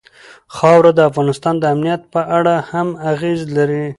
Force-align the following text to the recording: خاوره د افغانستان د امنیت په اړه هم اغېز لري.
خاوره 0.55 0.91
د 0.95 0.99
افغانستان 1.09 1.55
د 1.59 1.63
امنیت 1.73 2.01
په 2.13 2.21
اړه 2.37 2.55
هم 2.71 2.87
اغېز 3.11 3.41
لري. 3.55 3.85